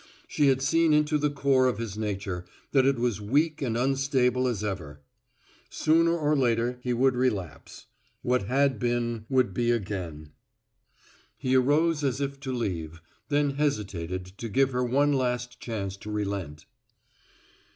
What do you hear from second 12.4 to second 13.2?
leave,